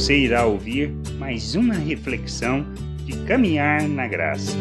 [0.00, 2.64] Você irá ouvir mais uma reflexão
[3.04, 4.56] de caminhar na graça.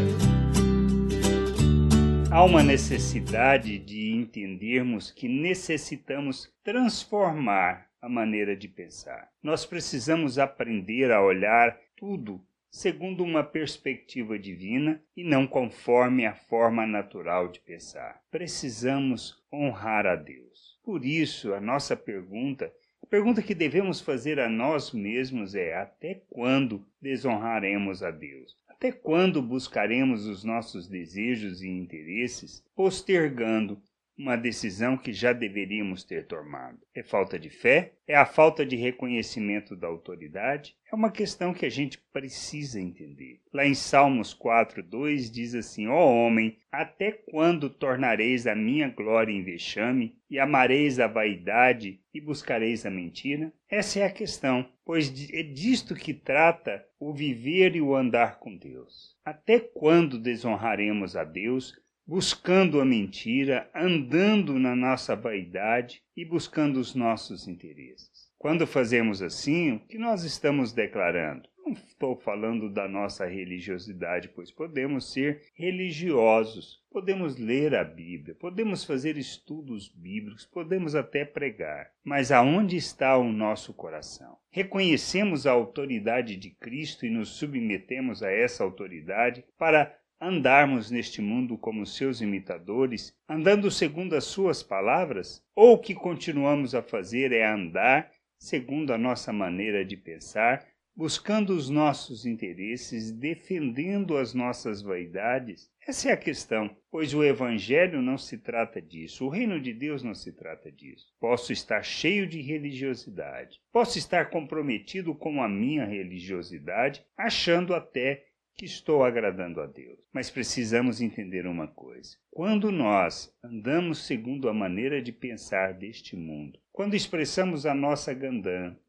[2.30, 9.30] Há uma necessidade de entendermos que necessitamos transformar a maneira de pensar.
[9.42, 16.86] Nós precisamos aprender a olhar tudo segundo uma perspectiva divina e não conforme a forma
[16.86, 18.22] natural de pensar.
[18.30, 20.78] Precisamos honrar a Deus.
[20.84, 22.70] Por isso, a nossa pergunta,
[23.10, 28.56] pergunta que devemos fazer a nós mesmos é: até quando desonraremos a Deus?
[28.68, 33.82] Até quando buscaremos os nossos desejos e interesses, postergando
[34.20, 36.78] uma decisão que já deveríamos ter tomado.
[36.94, 37.94] É falta de fé?
[38.06, 40.76] É a falta de reconhecimento da autoridade?
[40.92, 43.40] É uma questão que a gente precisa entender.
[43.54, 48.90] Lá em Salmos 4, 2 diz assim: Ó oh homem, até quando tornareis a minha
[48.90, 53.54] glória em vexame, e amareis a vaidade e buscareis a mentira?
[53.70, 58.56] Essa é a questão, pois é disto que trata o viver e o andar com
[58.56, 59.16] Deus.
[59.24, 61.74] Até quando desonraremos a Deus?
[62.10, 68.34] Buscando a mentira, andando na nossa vaidade e buscando os nossos interesses.
[68.36, 71.48] Quando fazemos assim, o que nós estamos declarando?
[71.64, 78.84] Não estou falando da nossa religiosidade, pois podemos ser religiosos, podemos ler a Bíblia, podemos
[78.84, 81.92] fazer estudos bíblicos, podemos até pregar.
[82.04, 84.36] Mas aonde está o nosso coração?
[84.50, 91.58] Reconhecemos a autoridade de Cristo e nos submetemos a essa autoridade para andarmos neste mundo
[91.58, 95.42] como seus imitadores, andando segundo as suas palavras?
[95.56, 101.52] Ou o que continuamos a fazer é andar segundo a nossa maneira de pensar, buscando
[101.52, 105.70] os nossos interesses, defendendo as nossas vaidades?
[105.88, 110.04] Essa é a questão, pois o Evangelho não se trata disso, o reino de Deus
[110.04, 111.08] não se trata disso.
[111.20, 118.26] Posso estar cheio de religiosidade, posso estar comprometido com a minha religiosidade, achando até
[118.60, 119.98] que estou agradando a Deus.
[120.12, 126.60] Mas precisamos entender uma coisa: quando nós andamos segundo a maneira de pensar deste mundo,
[126.74, 128.14] quando expressamos a nossa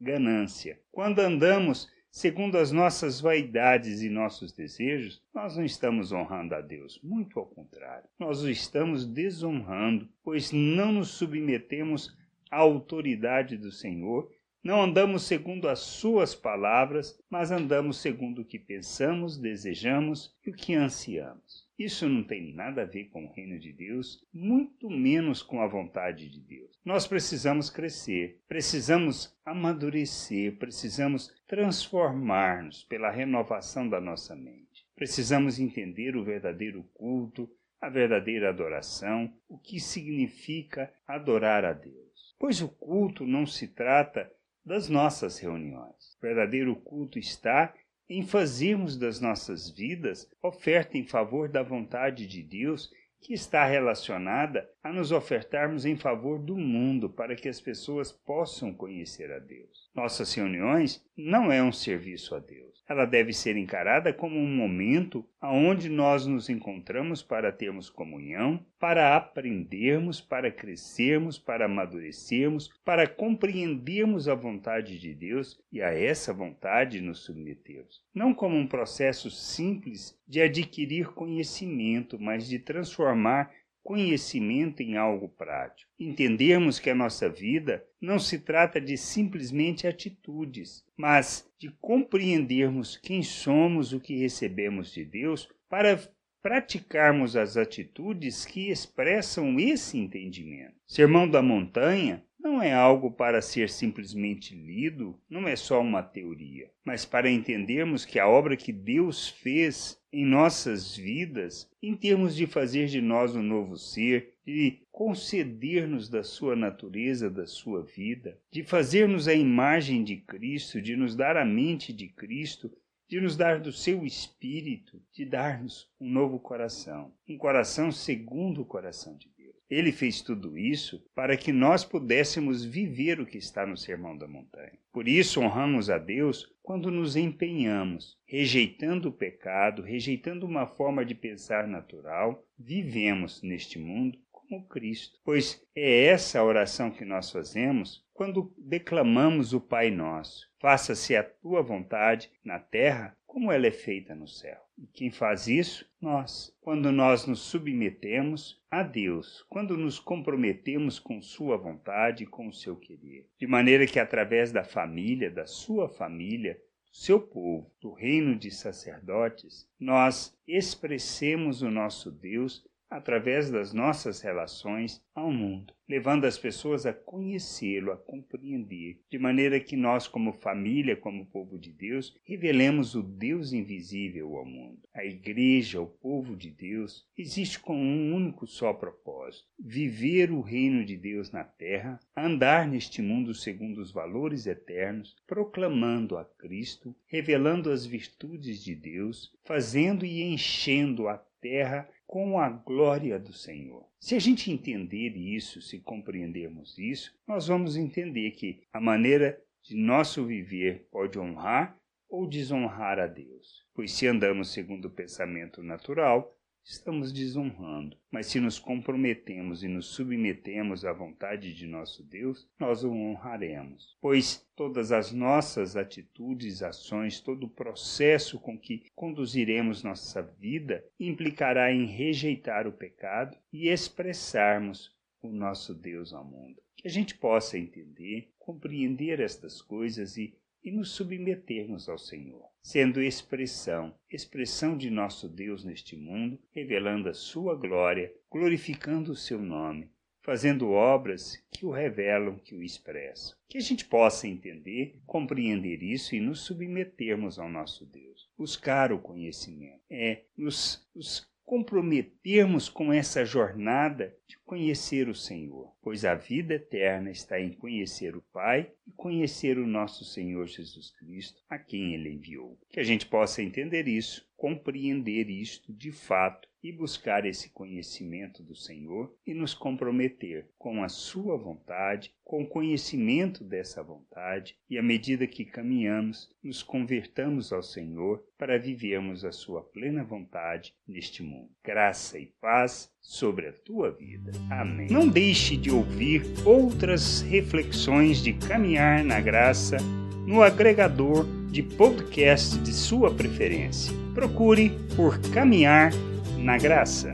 [0.00, 6.60] ganância, quando andamos segundo as nossas vaidades e nossos desejos, nós não estamos honrando a
[6.60, 7.00] Deus.
[7.04, 12.18] Muito ao contrário, nós o estamos desonrando, pois não nos submetemos
[12.50, 14.28] à autoridade do Senhor
[14.62, 20.52] não andamos segundo as suas palavras, mas andamos segundo o que pensamos, desejamos e o
[20.52, 21.66] que ansiamos.
[21.78, 25.66] Isso não tem nada a ver com o reino de Deus, muito menos com a
[25.66, 26.78] vontade de Deus.
[26.84, 34.86] Nós precisamos crescer, precisamos amadurecer, precisamos transformar-nos pela renovação da nossa mente.
[34.94, 37.50] Precisamos entender o verdadeiro culto,
[37.80, 42.36] a verdadeira adoração, o que significa adorar a Deus.
[42.38, 44.30] Pois o culto não se trata
[44.64, 46.16] das nossas reuniões.
[46.18, 47.74] O verdadeiro culto está
[48.08, 54.68] em fazermos das nossas vidas oferta em favor da vontade de Deus, que está relacionada
[54.82, 59.90] a nos ofertarmos em favor do mundo para que as pessoas possam conhecer a Deus.
[59.94, 65.24] Nossas reuniões não é um serviço a Deus ela deve ser encarada como um momento
[65.40, 74.26] onde nós nos encontramos para termos comunhão, para aprendermos, para crescermos, para amadurecermos, para compreendermos
[74.26, 78.02] a vontade de Deus e a essa vontade nos submetermos.
[78.12, 83.52] Não como um processo simples de adquirir conhecimento, mas de transformar
[83.82, 85.90] conhecimento em algo prático.
[85.98, 93.22] Entendermos que a nossa vida não se trata de simplesmente atitudes, mas de compreendermos quem
[93.22, 96.00] somos, o que recebemos de Deus, para
[96.42, 100.74] praticarmos as atitudes que expressam esse entendimento.
[100.86, 102.24] Sermão da Montanha
[102.60, 108.04] não é algo para ser simplesmente lido, não é só uma teoria, mas para entendermos
[108.04, 113.34] que a obra que Deus fez em nossas vidas, em termos de fazer de nós
[113.34, 120.04] um novo ser, de conceder-nos da sua natureza, da sua vida, de fazer-nos a imagem
[120.04, 122.70] de Cristo, de nos dar a mente de Cristo,
[123.08, 128.66] de nos dar do seu espírito, de dar-nos um novo coração, um coração segundo o
[128.66, 129.39] coração de Deus.
[129.70, 134.26] Ele fez tudo isso para que nós pudéssemos viver o que está no Sermão da
[134.26, 134.76] Montanha.
[134.92, 141.14] Por isso honramos a Deus quando nos empenhamos, rejeitando o pecado, rejeitando uma forma de
[141.14, 145.20] pensar natural, vivemos neste mundo como Cristo.
[145.24, 150.50] Pois é essa a oração que nós fazemos quando declamamos o Pai Nosso.
[150.58, 154.60] Faça-se a tua vontade na terra como ela é feita no céu.
[154.80, 155.86] E quem faz isso?
[156.00, 156.56] Nós.
[156.58, 162.52] Quando nós nos submetemos a Deus, quando nos comprometemos com Sua vontade e com o
[162.52, 163.28] seu querer.
[163.38, 166.54] De maneira que, através da família, da sua família,
[166.90, 174.20] do seu povo, do reino de sacerdotes, nós expressemos o nosso Deus através das nossas
[174.20, 180.32] relações ao mundo, levando as pessoas a conhecê-lo, a compreender, de maneira que nós, como
[180.32, 184.80] família, como povo de Deus, revelemos o Deus invisível ao mundo.
[184.92, 190.84] A igreja, o povo de Deus, existe com um único só propósito: viver o reino
[190.84, 197.70] de Deus na terra, andar neste mundo segundo os valores eternos, proclamando a Cristo, revelando
[197.70, 203.86] as virtudes de Deus, fazendo e enchendo a terra com a glória do Senhor.
[204.00, 209.76] Se a gente entender isso, se compreendermos isso, nós vamos entender que a maneira de
[209.76, 211.78] nosso viver pode honrar
[212.08, 213.64] ou desonrar a Deus.
[213.72, 217.96] Pois se andamos segundo o pensamento natural, estamos desonrando.
[218.10, 223.96] Mas se nos comprometemos e nos submetemos à vontade de nosso Deus, nós o honraremos.
[224.00, 231.72] Pois todas as nossas atitudes, ações, todo o processo com que conduziremos nossa vida implicará
[231.72, 236.60] em rejeitar o pecado e expressarmos o nosso Deus ao mundo.
[236.76, 243.02] Que a gente possa entender, compreender estas coisas e e nos submetermos ao Senhor, sendo
[243.02, 249.90] expressão, expressão de nosso Deus neste mundo, revelando a sua glória, glorificando o seu nome,
[250.22, 253.36] fazendo obras que o revelam, que o expressam.
[253.48, 258.28] Que a gente possa entender, compreender isso e nos submetermos ao nosso Deus.
[258.36, 266.04] Buscar o conhecimento é nos, nos comprometermos com essa jornada de conhecer o Senhor, pois
[266.04, 271.42] a vida eterna está em conhecer o Pai e conhecer o nosso Senhor Jesus Cristo,
[271.50, 272.56] a quem ele enviou.
[272.68, 278.54] Que a gente possa entender isso, compreender isto de fato e buscar esse conhecimento do
[278.54, 284.82] Senhor e nos comprometer com a Sua vontade, com o conhecimento dessa vontade, e à
[284.82, 291.50] medida que caminhamos, nos convertamos ao Senhor para vivermos a Sua plena vontade neste mundo.
[291.64, 294.32] Graça e paz sobre a tua vida.
[294.50, 294.88] Amém.
[294.90, 299.78] Não deixe de ouvir outras reflexões de caminhar na graça
[300.26, 303.92] no agregador de podcast de sua preferência.
[304.14, 305.92] Procure por Caminhar
[306.40, 307.12] na graça.